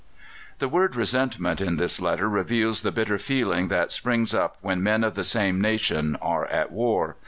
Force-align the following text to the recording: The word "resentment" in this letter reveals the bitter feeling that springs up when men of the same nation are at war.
The 0.57 0.67
word 0.67 0.95
"resentment" 0.95 1.61
in 1.61 1.75
this 1.75 2.01
letter 2.01 2.27
reveals 2.27 2.81
the 2.81 2.91
bitter 2.91 3.19
feeling 3.19 3.67
that 3.67 3.91
springs 3.91 4.33
up 4.33 4.57
when 4.61 4.81
men 4.81 5.03
of 5.03 5.13
the 5.13 5.23
same 5.23 5.61
nation 5.61 6.17
are 6.23 6.47
at 6.47 6.71
war. 6.71 7.17